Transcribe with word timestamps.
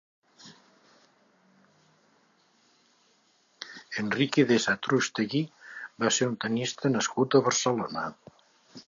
Enrique 4.05 4.47
de 4.53 4.57
Satrústegui 4.65 5.45
va 6.05 6.13
ser 6.19 6.31
un 6.31 6.41
tennista 6.47 6.95
nascut 6.97 7.39
a 7.41 7.47
Barcelona. 7.51 8.09